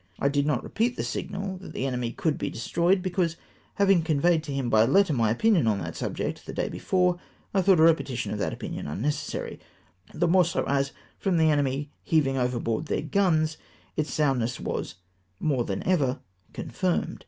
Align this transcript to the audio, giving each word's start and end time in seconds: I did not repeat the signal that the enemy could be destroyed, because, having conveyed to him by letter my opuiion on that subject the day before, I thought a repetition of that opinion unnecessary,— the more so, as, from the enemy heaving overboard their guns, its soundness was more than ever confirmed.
I 0.17 0.29
did 0.29 0.47
not 0.47 0.63
repeat 0.63 0.95
the 0.97 1.03
signal 1.03 1.57
that 1.57 1.73
the 1.73 1.85
enemy 1.85 2.11
could 2.11 2.39
be 2.39 2.49
destroyed, 2.49 3.03
because, 3.03 3.37
having 3.75 4.01
conveyed 4.01 4.41
to 4.45 4.51
him 4.51 4.67
by 4.67 4.83
letter 4.83 5.13
my 5.13 5.31
opuiion 5.31 5.67
on 5.69 5.77
that 5.77 5.95
subject 5.95 6.47
the 6.47 6.53
day 6.55 6.69
before, 6.69 7.19
I 7.53 7.61
thought 7.61 7.79
a 7.79 7.83
repetition 7.83 8.31
of 8.33 8.39
that 8.39 8.51
opinion 8.51 8.87
unnecessary,— 8.87 9.59
the 10.15 10.27
more 10.27 10.43
so, 10.43 10.65
as, 10.67 10.91
from 11.19 11.37
the 11.37 11.51
enemy 11.51 11.91
heaving 12.01 12.35
overboard 12.35 12.87
their 12.87 13.03
guns, 13.03 13.57
its 13.95 14.11
soundness 14.11 14.59
was 14.59 14.95
more 15.39 15.65
than 15.65 15.83
ever 15.87 16.21
confirmed. 16.51 17.19